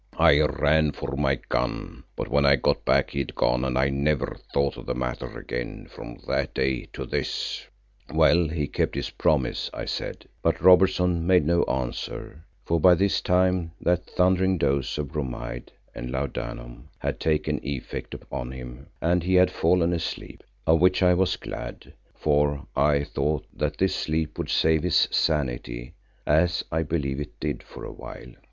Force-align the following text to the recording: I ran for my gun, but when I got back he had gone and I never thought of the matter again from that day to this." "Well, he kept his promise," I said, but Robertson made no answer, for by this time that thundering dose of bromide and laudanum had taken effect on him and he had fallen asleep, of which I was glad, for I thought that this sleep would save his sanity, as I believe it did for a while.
I 0.17 0.39
ran 0.39 0.93
for 0.93 1.15
my 1.15 1.35
gun, 1.35 2.03
but 2.15 2.27
when 2.27 2.43
I 2.43 2.55
got 2.55 2.83
back 2.85 3.11
he 3.11 3.19
had 3.19 3.35
gone 3.35 3.63
and 3.63 3.77
I 3.77 3.89
never 3.89 4.35
thought 4.51 4.75
of 4.75 4.87
the 4.87 4.95
matter 4.95 5.37
again 5.37 5.87
from 5.93 6.17
that 6.27 6.55
day 6.55 6.87
to 6.93 7.05
this." 7.05 7.67
"Well, 8.11 8.47
he 8.47 8.65
kept 8.65 8.95
his 8.95 9.11
promise," 9.11 9.69
I 9.75 9.85
said, 9.85 10.27
but 10.41 10.59
Robertson 10.59 11.27
made 11.27 11.45
no 11.45 11.63
answer, 11.65 12.43
for 12.65 12.79
by 12.79 12.95
this 12.95 13.21
time 13.21 13.73
that 13.79 14.07
thundering 14.07 14.57
dose 14.57 14.97
of 14.97 15.11
bromide 15.11 15.71
and 15.93 16.09
laudanum 16.09 16.89
had 16.97 17.19
taken 17.19 17.59
effect 17.63 18.15
on 18.31 18.49
him 18.51 18.87
and 19.01 19.21
he 19.21 19.35
had 19.35 19.51
fallen 19.51 19.93
asleep, 19.93 20.41
of 20.65 20.81
which 20.81 21.03
I 21.03 21.13
was 21.13 21.35
glad, 21.37 21.93
for 22.15 22.65
I 22.75 23.03
thought 23.03 23.45
that 23.53 23.77
this 23.77 23.95
sleep 23.95 24.39
would 24.39 24.49
save 24.49 24.81
his 24.81 25.07
sanity, 25.11 25.93
as 26.25 26.65
I 26.71 26.81
believe 26.81 27.19
it 27.19 27.39
did 27.39 27.61
for 27.61 27.83
a 27.85 27.93
while. 27.93 28.33